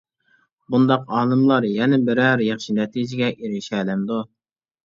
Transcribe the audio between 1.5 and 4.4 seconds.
يەنە بىرەر ياخشى نەتىجىگە ئېرىشەلەمدۇ.